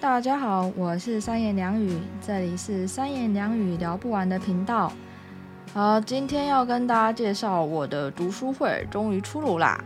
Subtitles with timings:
[0.00, 4.92] 大家好，我是三言两语，这里是三言两语聊不完的频道。
[5.74, 9.82] 好，今天要跟大家介绍我的读书会终于出炉啦。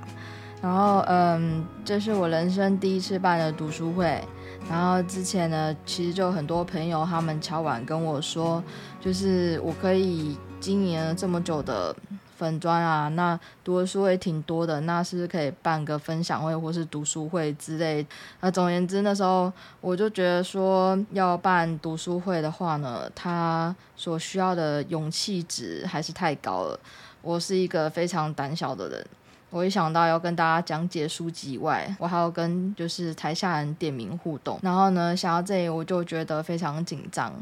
[0.61, 4.22] 然后，嗯，这是我人生第一次办的读书会。
[4.69, 8.62] 然后之前呢，其实就很多朋友他们敲碗跟我说，
[9.00, 11.96] 就是我可以经营了这么久的。
[12.37, 18.05] 粉专啊，那读的书也挺多的，那是不是可以办个分享会或是读书会之类？
[18.41, 26.79] 那总而言之，那时候我就觉得说，要办读书会的话呢，它所需要的勇气值还是太高了。
[27.21, 29.07] 我是一个非常胆小的人，
[29.51, 37.33] 我一想到要跟大家讲解书籍以外，我还要跟就是台下人点名互动，然后呢，想到这里我就觉得非常紧张。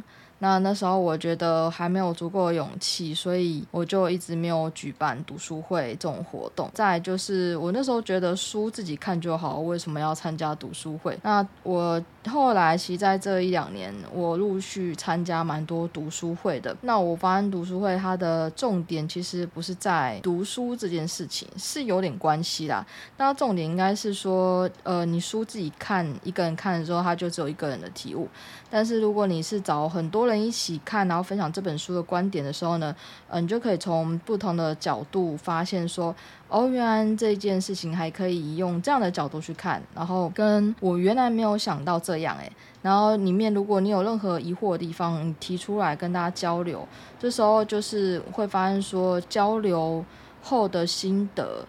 [0.41, 6.69] 那那时候我觉得还没有足够的勇气，所以我就一直没有举办读书会这种活动。
[6.75, 11.17] 再就是我那时候觉得书自己看就好，为什么要参加读书会？
[11.23, 16.75] 那我后来其实在这一两年，我陆续参加蛮多读书会的。
[16.81, 22.85] 那我发现读书会它的重点其实不是在读书这件事情，是有点关系啦。
[23.19, 28.27] 那重点应该是说，呃，你书自己看一个人看的时候，它就只有一个人的体悟。
[28.71, 32.95] 但是如果你是找很多跟一起看，然后分享这本书的观点的时候呢，
[33.31, 36.15] 嗯、你就可以从不同的角度发现说，
[36.49, 46.87] 哦，原来这件事情还可以用这样的角度去看，然后跟我原来没有想到这样诶，然后里面如果你有任何疑惑的地方，你提出来跟大家交流，
[47.19, 50.05] 这时候就是会发现说，交流
[50.41, 51.67] 后的心得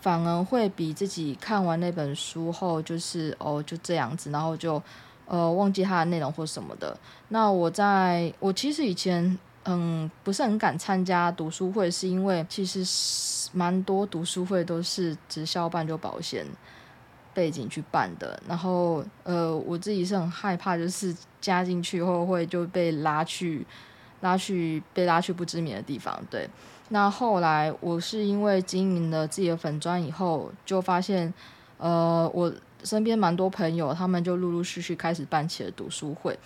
[0.00, 4.80] 反而会比自己看完那本书后就是哦就这样子，然后就。
[5.26, 6.96] 呃，忘记它的内容或什么的。
[7.28, 12.84] 那我在我其实以前嗯不是很敢参加读书会，是因为其实
[13.52, 16.46] 蛮多读书会都是直销办就保险
[17.32, 18.38] 背景去办的。
[18.46, 23.66] 然后呃，我自己是很害怕，就是加进去后会就被拉去
[24.20, 26.20] 拉去被拉去不知名的地方。
[26.30, 26.46] 对。
[26.90, 31.32] 那后来我是因为经营了自己的粉砖以后，就发现
[31.78, 32.52] 呃我。
[32.84, 36.38] 身边蛮多朋友，他们就陆陆续续开始办起了读书会，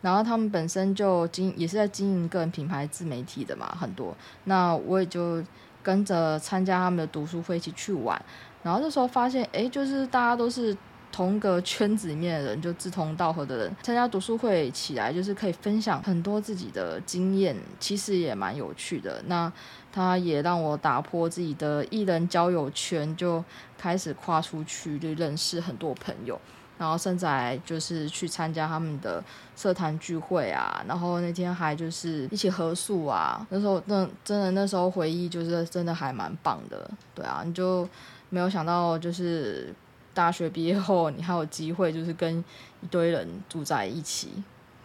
[0.00, 4.16] 然后他们本身就经也是在经营个人品牌自媒体的嘛，很多。
[4.44, 5.42] 那我也就
[5.82, 8.22] 跟着参加他们的读书会一起去玩，
[8.62, 10.76] 然后这时候发现，哎，就是大家都是。
[11.16, 19.22] 同个圈子里面的人，就志同道合的人，参加读书会起来，就是可以分享很多自己的经验，其实也蛮有趣的。
[19.26, 19.50] 那
[19.90, 23.42] 他也让我打破自己的艺人交友圈，就
[23.78, 26.38] 开始跨出去，就认识很多朋友，
[26.76, 29.24] 然后甚至还就是去参加他们的
[29.56, 33.46] 社团聚会啊，然后那天还就是一起合宿啊。
[33.48, 37.88] 那时候那真的那时候回忆就是真的还蛮棒的，对啊，你就
[38.28, 39.74] 没有想到就是。
[40.16, 42.42] 大学毕业后，你还有机会就是跟
[42.80, 44.30] 一堆人住在一起，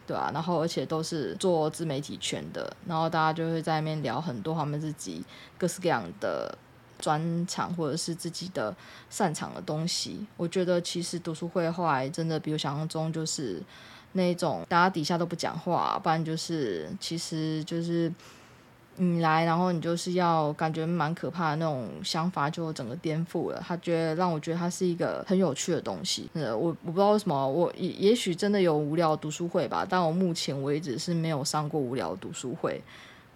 [0.05, 5.23] 对啊，然后而且都是做自媒体圈的，然后大家就会在那边聊很多他们自己
[5.57, 6.53] 各式各样的
[6.99, 8.75] 专长或者是自己的
[9.09, 10.27] 擅长的东西。
[10.35, 13.63] 我觉得其实读书会后来真的比我想象中就是
[14.11, 18.11] 那种大家底下都不讲话，不然就是其实就是。
[18.97, 23.63] 你来，然后你就是要感觉蛮可怕的那种想法，就整个颠覆了。
[23.65, 26.29] 他觉得让我觉得它是一个很有趣的东西。
[26.33, 32.79] 呃，我我不知道为什么，我也也许真的有无聊读书会吧，但我目前为止是没有上过无聊读书会。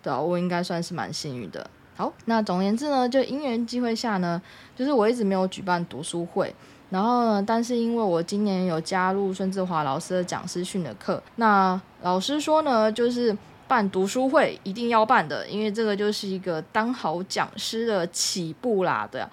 [0.04, 1.68] 对啊，我应该算是蛮幸运的。
[1.96, 4.40] 好，那总而言之呢，就因缘机会下呢，
[4.76, 6.54] 就是我一直没有举办读书会，
[6.92, 13.36] 然后呢，但是因为我今年有加入孙志华老师的讲师训的课，那老师说呢，就是。
[13.68, 19.30] 办读书会一定要办的，因为这个就是一个当好讲师的起步啦，对啊。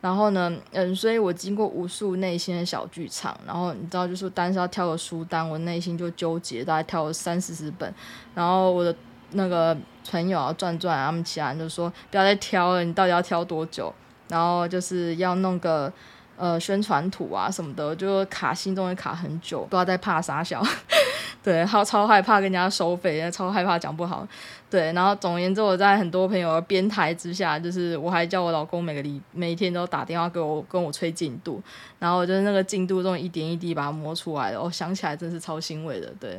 [0.00, 7.94] 然后呢，嗯，所以我经过无数内心的小剧场，然后你知道，就是单是要挑个书单，我内心就纠结，大概挑了三四十本。
[8.34, 8.94] 然后我的
[9.32, 9.76] 那个
[10.10, 13.92] 朋友啊，转转，他们其他人就说不要再挑了，你到底要挑多久？
[14.28, 15.92] 然后就是要弄个
[16.38, 20.64] 呃宣传图啊什么的，就卡心中会卡很久，不知道在怕啥小。
[21.42, 24.26] 对，他超害怕跟人家收费，超害怕讲不好。
[24.68, 31.60] 对，然后总而言之，我在很多朋友的编排之下，就是我还叫我老公每个礼每一天都打电话给我，跟我催进度。
[31.98, 36.12] 然后就是那个进度这种一点一滴把它磨出来的，我想起来真是超欣慰的。
[36.20, 36.38] 对，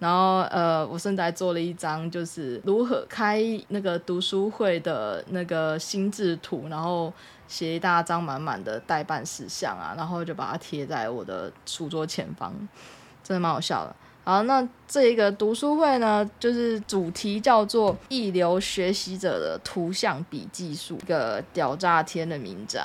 [0.00, 7.10] 然后呃，我甚至还做了一张就是如何开那个读书会的那个心智图，然后
[7.46, 12.52] 写一大张满满的待办事项啊，然后就把它贴在我的书桌前方，
[13.22, 13.94] 真的蛮好笑的。
[14.22, 22.78] 好，那这一个读书会呢，就是主题叫做“一流学习者的图像笔记术”，一个屌炸天的名字！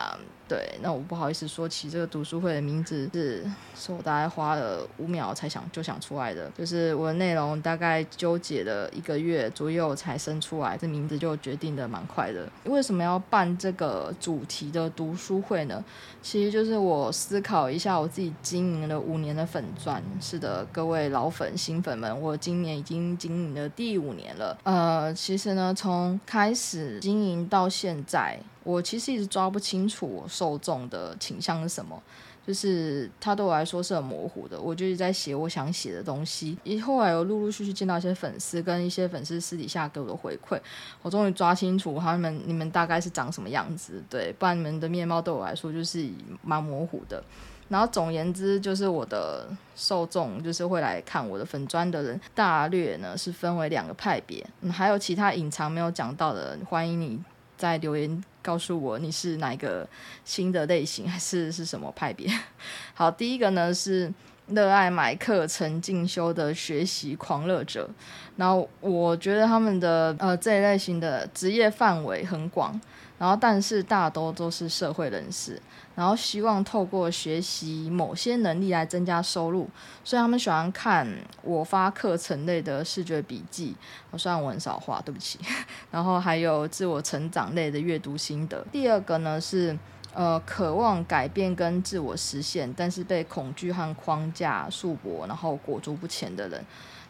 [0.48, 3.44] 对，那我不好意思说起这个读书会的名字是，
[3.76, 12.48] 是我大概花了五秒才想就想出来的，就是我的内容大概纠结了一个月左右才生出来，这名字就决定的蛮快的。
[12.66, 15.84] 为什么要办这个主题的读书会呢？
[16.22, 24.58] 其实就是我思考一下我自己经营了五年的粉钻，是的，各位老粉、新粉们，我今年已经经营了第五年了。
[24.64, 28.40] 呃，其实呢，从开始经营到现在。
[28.66, 32.02] 我其实一直抓不清楚我受众的倾向是什么，
[32.46, 34.60] 就是他对我来说是很模糊的。
[34.60, 36.58] 我就一直在写我想写的东西。
[36.64, 40.60] 以后来有陆陆续续见到一些粉丝，跟一些粉丝私底下给我的回馈，
[41.04, 44.04] 我终于抓清楚他们你们大概是长什么样子。
[44.10, 46.10] 对，不然你们的面貌对我来说就是
[46.42, 47.24] 蛮模糊的。
[47.68, 54.46] 然后总言之，就是我的受众就是会来看我的粉专的人，大略呢是分为两个派别。
[54.62, 57.20] 嗯，还有其他隐藏没有讲到的，欢迎你
[57.58, 58.24] 在留言。
[58.46, 59.88] 告诉我你是哪一个
[60.24, 62.30] 新的类型，还是是什么派别？
[62.94, 64.14] 好，第一个呢是
[64.50, 67.90] 热爱买课程进修的学习狂热者，
[68.38, 72.80] 然后我觉得他们的呃这一类型的职业范围很广。
[73.18, 75.62] 然后，但是大多都是社会人士，
[75.96, 79.70] 然后希望透过学习某些能力来增加收入，
[80.04, 81.08] 所以他们喜欢看
[81.42, 83.74] 我发课程类的视觉笔记。
[84.12, 85.40] 我虽然我很少画，对不起。
[85.90, 88.66] 然后还有自我成长类的阅读心得。
[88.70, 89.78] 第二个呢是
[90.14, 96.64] 呃，渴望改变跟自我实现，但是被恐惧和框架束缚，然后裹足不前的人。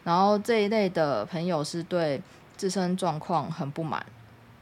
[0.04, 2.22] 然后这一类的朋友是对
[2.56, 4.06] 自身状况很不满，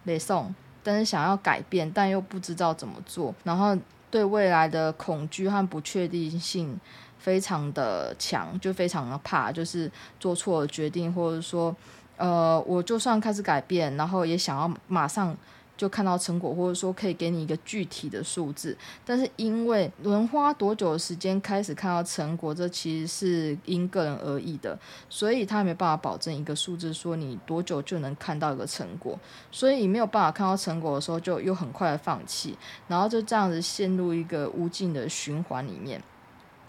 [0.06, 0.46] 背诵。
[0.84, 3.76] 但是想要改变，但又不知道怎么做，然后
[4.10, 6.78] 对未来的恐惧和不确定性
[7.18, 9.90] 非常的强，就非常的怕，就是
[10.20, 11.74] 做错了决定，或者说，
[12.16, 15.36] 呃，我就算开始改变，然后也想要马上。
[15.76, 24.78] 就看到成果，或者说可以给你一个具体的数字，但是因为能花多久的时间开始看到成果，这其实是因个人而异的，
[25.08, 29.18] 所以他没办法保证一个数字，说你多久就能看到一个成果，
[29.50, 32.56] 所以没有办法看到成果的时候，就又很快的放弃，
[32.86, 36.00] 然后就这样子陷入一个无尽的循环里面。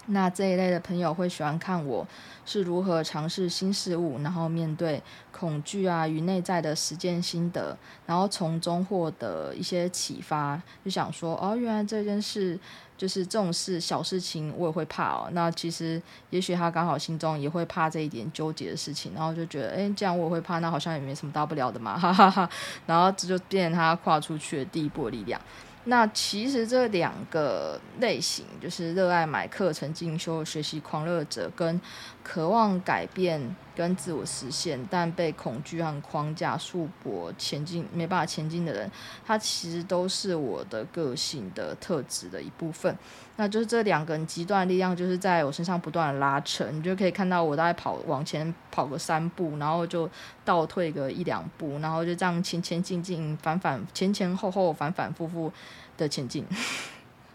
[0.06, 2.06] 那这一类的朋友会喜欢看我
[2.44, 7.76] 是如何尝试新事物，然后面对恐惧啊与内在的实践心得，
[8.06, 12.58] 然后从中获得一些启发，就想说哦，原来这件事
[12.96, 15.28] 就是这种事小事情我也会怕哦。
[15.32, 16.00] 那其实
[16.30, 22.48] 也许他刚好心中也会怕这一点纠结的事情，然后就觉得哎，这样我也会怕，那好像也没什么大不了的嘛，哈哈哈。
[22.86, 25.40] 然后这就变成他跨出去的第一步的力量。
[25.88, 31.80] 那其实这两个类型，就是热爱买课程进修、学习狂热者，跟
[32.24, 38.90] 渴望改变跟自我实现，但被恐惧和框架束缚前进没办法前进的人，
[39.24, 42.96] 他其实都是我的个性的特质的一部分。
[43.36, 50.08] 那就是这两个极端力量，就是在我身上不断的拉扯，你就可以看到我大概跑往前跑个三步，然后就
[50.44, 55.52] 倒退个一两步，然后就这样前前进进、反反前前后后、反反复复
[55.96, 56.44] 的前进。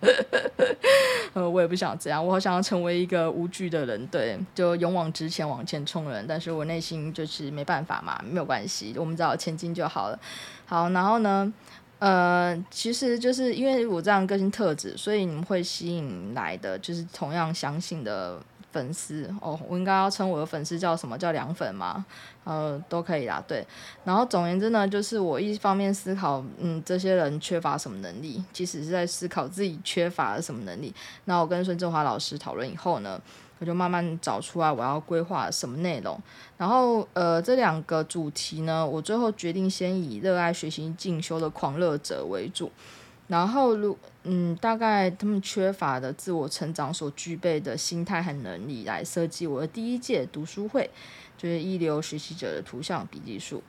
[1.33, 6.25] 呃，我也不想这样，我好想要成为一个无惧的人，对，就勇往直前往前冲人。
[6.27, 10.19] 但是我内心就是没办法嘛，没有关系，我们只要前进就好了。
[10.65, 11.53] 好，然后呢，
[12.01, 18.41] 呃，其实就是因为我这样个性特质，所以你们会吸引来的就是同样相信的。
[18.71, 21.17] 粉丝哦，我应该要称我的粉丝叫什么？
[21.17, 22.05] 叫凉粉吗？
[22.43, 23.43] 呃，都可以啦。
[23.47, 23.65] 对，
[24.03, 30.93] 然后总言之呢，就是我一方面思考，嗯，这些人缺乏什么能力，其实是在思考自己缺乏了什么能力。
[31.25, 33.21] 那我跟孙振华老师讨论以后呢，
[33.59, 36.19] 我就慢慢找出来我要规划什么内容。
[36.57, 42.71] 然后呃，这两个主题呢，我最后决定先以热爱学习进修的狂热者为主。
[43.31, 50.89] 然后，如嗯，大概他们缺乏的自我成长所具备的心态和能力，来设计我的第一届读书会，
[51.37, 53.63] 就是一流学习者的图像笔记术。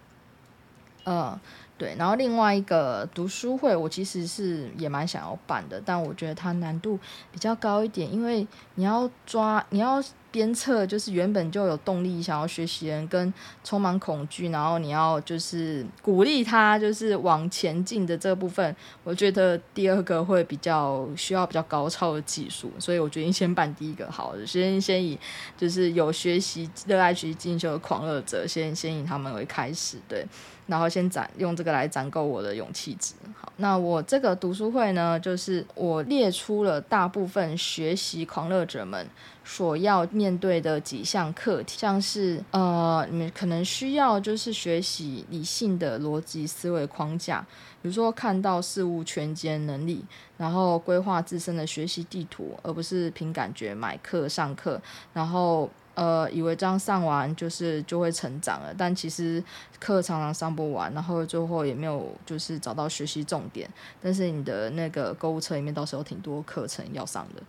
[1.05, 1.39] 嗯，
[1.79, 1.95] 对。
[1.97, 6.99] 然后另外一个读书会，我其实是也蛮想要办的，但我觉得它难度
[7.31, 10.03] 比较高一点，因为你要抓，你要。
[10.33, 18.75] 鞭策就是原本就有动力想要学习人，跟充满恐惧，然后你要就是鼓励他，就是往前进的这部分，
[19.05, 25.19] 我觉得第二个会比较需要比较高超的技术，所以我决定先办第一个好，先先以
[25.57, 30.27] 就是有学习热爱学习进修的狂热者，先先以他们为开始，对。
[30.67, 33.15] 然后先攒用这个来攒够我的勇气值。
[33.41, 39.07] 好，那我这个读书会呢，就是我列出了大部分学习狂热者们
[39.45, 47.45] 所要面对的几项课题，像是呃，你们可能需要就是学习理性的逻辑思维框架，
[47.81, 50.05] 比如说看到事物全景能力，
[50.37, 54.81] 然后规划自身的学习地图，而不是凭感觉买课上课，
[55.13, 55.69] 然后。
[55.95, 59.45] 呃，以为这样上完就是就会成长了，但其实
[59.79, 63.69] 课常常上不完，然后最后也没有就是找到学习重点。
[64.01, 67.43] 但是你的那个购物车里面到时候挺多课程要上的。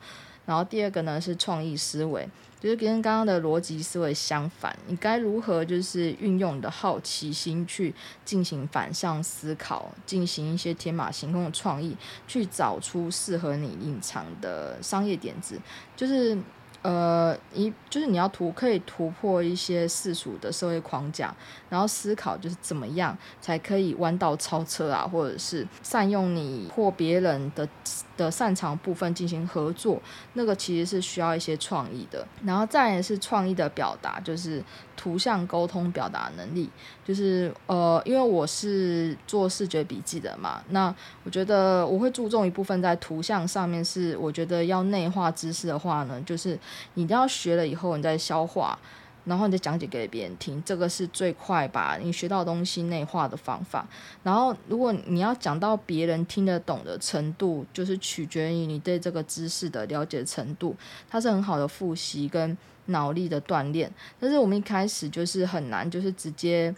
[0.46, 2.28] 然后第二个呢是创意思维，
[2.60, 7.96] 就是跟刚刚的逻辑思维相反，你该如何就是运用你的好奇心去
[8.26, 11.96] 进行反向思考，进行一些天马行空的创意，
[12.28, 15.58] 去找出适合你隐藏的商业点子，
[15.96, 16.38] 就是。
[16.84, 21.34] 呃，一就是你要突可以突破一些世俗的社会框架，
[21.70, 27.68] 然后思考就是怎么样才可以弯道超车啊，或者是善用你或别人的
[28.18, 30.02] 的擅长部分进行合作，
[30.34, 32.26] 那个其实是需要一些创意的。
[32.46, 34.64] 然后再来是创意的表达，就是
[34.96, 36.70] 图像沟通表达能力，
[37.06, 40.94] 就是呃，因为我是做视觉笔记的嘛，那
[41.24, 46.60] 我觉得我会注重一部分在图像上面，是我觉得要内化知识的话呢，就是。
[46.96, 48.78] 你一定要学了以后，你再消化，
[49.26, 53.88] 然后你再讲解给别人听，这个是最快把你学到东西内化的方法。
[54.22, 60.76] 然后，如果你要讲到别人听得懂的程度，就是取决于你对这个知识的了解程度。
[61.10, 63.90] 它是很好的复习跟脑力的锻炼。
[64.20, 66.76] 但是我们一开始就是很难，就是直接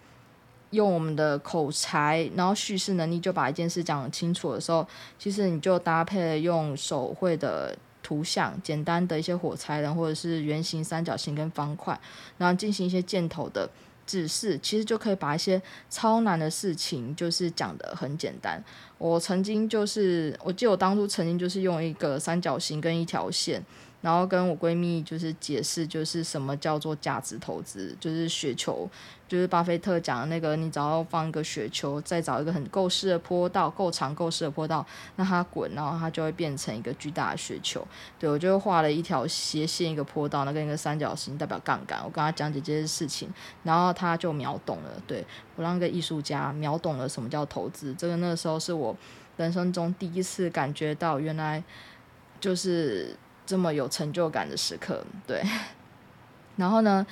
[0.69, 4.87] 用我们的口才，然后叙事能力就把一件事讲清楚的时候，
[5.17, 7.75] 其实你就搭配用手绘的。
[8.05, 11.99] 图像简单的一些火柴人，或者是圆形、三角形跟方块，
[12.37, 13.67] 然后进行一些箭头的
[14.05, 15.59] 指示，其实就可以把一些
[15.89, 18.63] 超难的事情就是讲得很简单。
[18.99, 23.59] 我曾经就是，我记得我当初曾经就是用一个三角形跟一条线。
[24.05, 28.87] 然后跟我闺蜜就是解释，就是什么叫做价值投资，就是雪球，
[29.27, 34.85] 就是巴菲特讲的那个，你只要放一个雪球，再找一个很够湿的坡道，够长够湿的坡道，
[35.15, 37.83] 让它滚，然后它就会变成一个巨大的雪球。
[38.19, 41.99] 对，我就画了一条斜线，一个坡道，那跟一个三角形代表杠杆。
[42.05, 43.27] 我跟他讲解这些事情，
[43.63, 45.01] 然后他就秒懂了。
[45.07, 47.91] 对，我让一个艺术家秒懂了什么叫投资。
[47.95, 48.95] 这个那个时候是我
[49.37, 51.63] 人生中第一次感觉到，原来
[52.39, 53.17] 就是。
[53.45, 55.43] 这么有成就感的时刻，对。
[56.57, 57.05] 然后呢，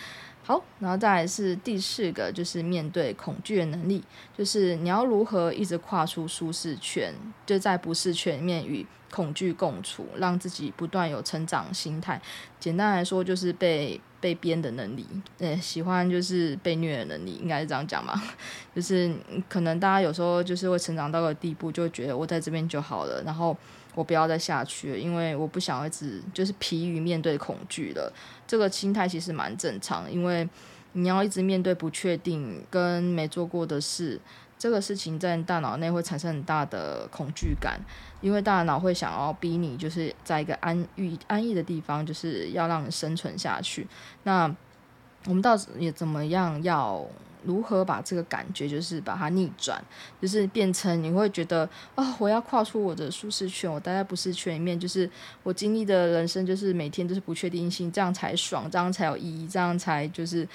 [0.44, 4.02] 好，然后再来是第四个，就是面对恐惧的能力，
[4.38, 7.14] 就是你要如何一直跨出舒适圈，
[7.46, 12.22] 就在不适圈里面与恐惧共处，让自己不断有成长心态。
[12.58, 15.06] 简单来说，就是被被编的能力，
[15.40, 18.24] 呃，喜欢就是被虐的能力，应该是这样讲吧。
[18.74, 19.14] 就是
[19.50, 23.58] 可能大家有时候就是会成长到个地步，就觉得我在这边就好了，然后。
[23.96, 28.12] 我不要再下去了，因为我不想一直就是疲于面对恐惧了。
[28.48, 30.48] 这个心态其实蛮正常，因为
[30.94, 34.20] 你要一直面对不确定跟没做过的事，
[34.60, 37.80] 这个事情在大脑内会产生很大的恐惧感，
[38.22, 43.88] 因为大脑会想要逼你就是在一个安逸安逸的地方，就是要让你生存下去。
[44.24, 44.54] 那
[45.26, 47.06] 我们到底也怎么样要？
[47.46, 49.84] 如何把这个感觉，就是把它逆转，
[50.22, 55.10] 就是变成你会觉得啊、哦，我要跨出我的舒适圈，我待在不适圈里面，就是
[55.44, 60.48] 我经历的人生，就是每天都是不确定性，这样才爽，这样才有意义，这样才就是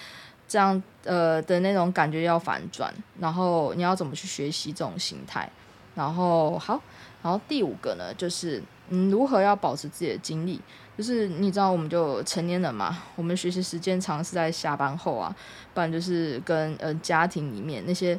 [0.49, 5.47] 这样呃的那种感觉要反转，然后你要怎么去学习这种心态？
[5.95, 6.81] 然后好，
[7.23, 10.61] 然后第五个呢，就是嗯，如何要保持自己的精力。
[10.97, 15.35] 就是你知道，我们就成年人嘛，我们学习时间长是在下班后啊，
[15.73, 18.19] 不然就是跟呃家庭里面那些。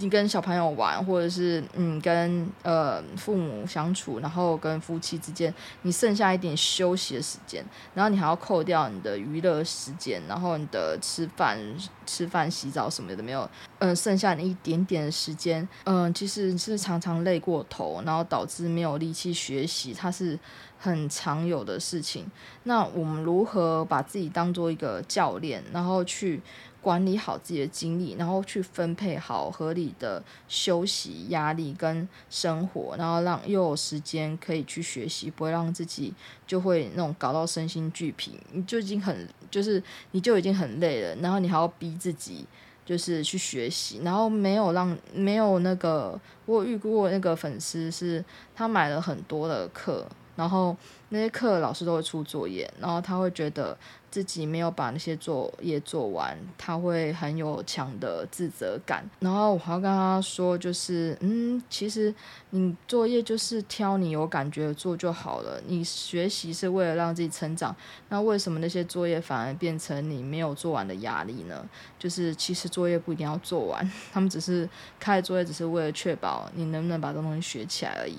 [0.00, 5.52] 你跟小朋友玩，或者是嗯跟呃父母相处，然后跟夫妻之间，
[5.82, 7.64] 你剩下一点休息的时间，
[7.94, 11.58] 然后你还要扣掉你的娱乐时间，然后你的吃饭、
[12.06, 13.48] 吃饭、洗澡什么的没有，
[13.80, 20.38] 嗯、剩下你一点点的时间，嗯、其实是常常累过头，然后导致没有力气学习，它是
[20.78, 22.24] 很常有的事情。
[22.62, 26.40] 那我们如何把自己当做一个教练，然后去
[26.88, 36.14] 管理好自己的精力，然后去分配好合理的休息、压力跟生活，然后让又有时间可以去学习，不会让自己
[36.46, 38.40] 就会那种搞到身心俱疲。
[38.52, 42.46] 你就已经很就是你就已经很累了，然后你还要逼自己
[42.86, 48.24] 就是去学习，然后没有让没有那个我遇过那个粉丝是
[48.56, 50.74] 他买了很多的课，然后
[51.10, 53.76] 那些课老师都会出作业，然后他会觉得
[54.10, 59.02] 自己没有把那些作业做完，他会很有强的自责感。
[59.20, 62.14] 然后我还要跟他说，就是嗯，其实
[62.50, 65.58] 你作业就是挑你有感觉做就好了。
[65.66, 67.74] 你学习是为了让自己成长，
[68.10, 71.66] 那为什么那些作业反而变成你没有做完的压力呢？
[71.98, 74.68] 就是其实作业不一定要做完， 他们只是
[75.00, 78.18] 开作业，只是为了确保你能不能把这东西学起来而已。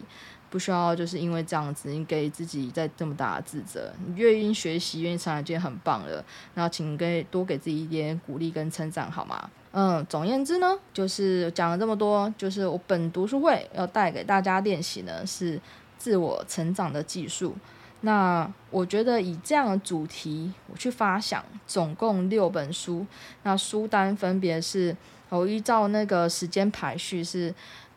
[0.49, 3.93] 不需要，就是因为这样子，你给自己在这么大的自责。
[4.05, 6.23] 你愿意学习，愿意成长，已经很棒了。
[6.55, 9.49] 然后，请给多给自己一点鼓励跟称赞，好吗？
[9.71, 15.61] 嗯，总而言之呢，就是讲了这么多，就是我本读书会要带给大家练习呢，是
[15.99, 17.55] 自我成长的技术。
[18.01, 23.05] 那我觉得以这样的主题，我去发想，总共六本书，
[23.43, 24.97] 那书单分别是，
[25.29, 27.53] 我依照那个时间排序是。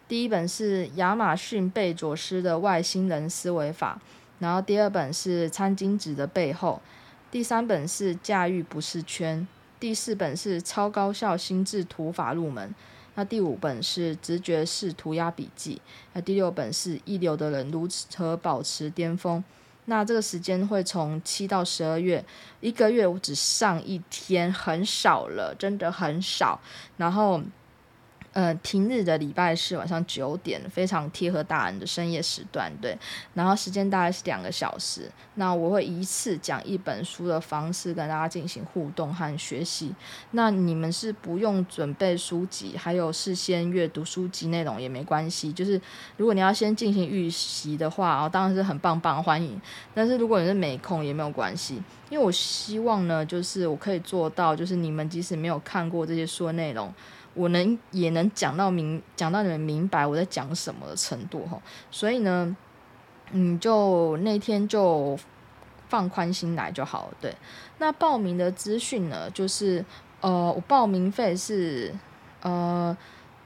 [0.08, 3.98] 第一本是亚马逊贝佐斯的外星人思维法，
[4.40, 6.82] 然后第二本是餐巾纸的背后，
[7.30, 9.46] 第三本是驾驭不适圈，
[9.80, 12.74] 第四本是超高效心智图法入门，
[13.14, 15.80] 那第五本是直觉式涂鸦笔记，
[16.12, 19.42] 那第六本是一流的人如何保持巅峰。
[19.86, 22.22] 那这个时间会从七到十二月，
[22.60, 26.60] 一个月我只上一天，很少了，真的很少。
[26.98, 27.40] 然后。
[28.32, 32.96] 呃，平日的礼拜四晚上九点，非常贴合大人的深夜时段，对。
[33.34, 35.10] 然后时间大概是两个小时。
[35.34, 39.94] 那我会一次讲一本书的方式跟大家进行互动和学习。
[40.30, 45.52] 那你们是不用准备书籍，还有事先阅读书籍内容也没关系。
[45.52, 45.78] 就是
[46.16, 49.60] 如果你要先进行预习的话，哦，当然是很棒棒欢迎。
[49.94, 56.90] 但是如果你是没空也没有关系，因为我希望呢，就是我可以做到，就是你们即使没有看过这些书的内容。
[57.34, 61.60] 我能也能讲到明，讲到你们明白我在讲什么的程度哈，
[61.90, 62.56] 所以呢，
[63.30, 65.18] 嗯，就那天就
[65.88, 67.14] 放宽心来就好了。
[67.20, 67.34] 对，
[67.78, 69.84] 那报名的资讯呢，就是
[70.20, 71.94] 呃，我报名费是
[72.42, 72.96] 呃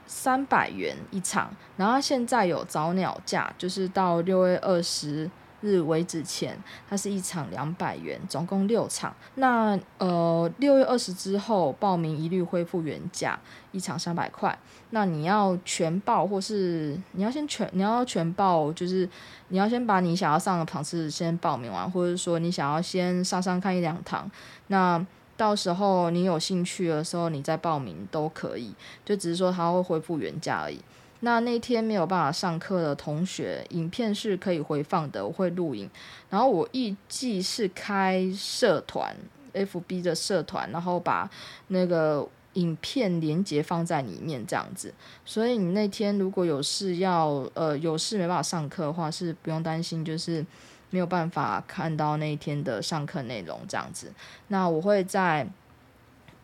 [0.05, 5.29] 三百元一场，然后现在有早鸟价，就是到六月二十
[5.61, 6.57] 日为止前，
[6.89, 9.15] 它是一场两百元，总共六场。
[9.35, 13.39] 那呃，六月二十之后报名一律恢复原价，
[13.71, 14.57] 一场三百块。
[14.91, 19.09] 那你要全报，或是你要先全，你要全报，就是
[19.49, 24.29] 你要先把你想要上的堂次先报名完，或者说你想要先上上看一两堂，
[24.67, 30.79] 那到时候你有兴趣的时候你再报名都可以，就只是说它会恢复原价而已。
[31.21, 35.89] 那那天没有办法上课的同学，影片是可以回放的，我会录影。
[36.29, 39.15] 然后我预计是开社团
[39.53, 41.29] ，FB 的社团，然后把
[41.69, 44.93] 那个影片连接放在里面这样子。
[45.25, 50.45] 所以你那天如果有事要，呃，有事没办法上课的话，是不用担心，就是
[50.91, 54.13] 没有办法看到那一天的上课内容这样子。
[54.49, 55.47] 那我会在。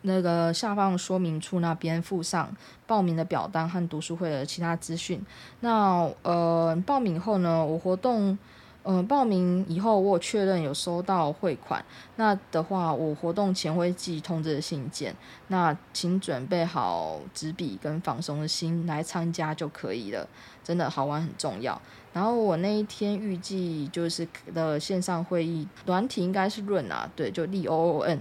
[0.04, 5.22] 那个下方说明处那边附上报名的表单和读书会的其他资讯。
[5.62, 8.38] 那呃，报名后呢，我活动，
[8.84, 11.84] 呃，报名以后我确认有收到汇款，
[12.18, 15.16] 那的话我活动前会寄通知的信件。
[15.48, 20.28] 那请准备好纸笔跟放松的心来参加就可以了，
[20.63, 21.82] 真的好玩很重要。
[22.12, 28.20] 然后我那一天预计就是的线上会议软体应该是润啊，对，就 L O O N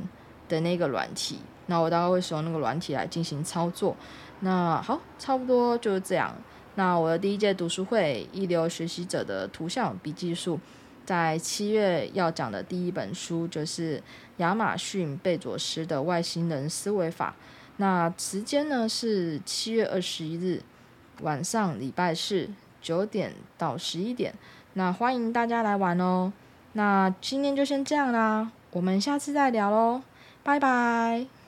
[0.48, 1.40] 的那个软体。
[1.72, 3.96] 那我大概会使用那个软体来进行操作。
[4.40, 6.34] 那好，差不多就是这样。
[6.74, 10.60] 那我的第一届读书会一流学习者的图像笔记术，
[11.06, 14.02] 在七月要讲的第一本书就是
[14.36, 17.34] 亚马逊贝佐斯的外星人思维法。
[17.78, 20.60] 那时间呢是七月二十一日
[21.22, 22.50] 晚上礼拜四
[22.82, 24.34] 九点到十一点。
[24.74, 26.32] 那欢迎大家来玩哦。
[26.74, 30.02] 那今天就先这样啦，我们下次再聊喽，
[30.42, 31.41] 拜拜。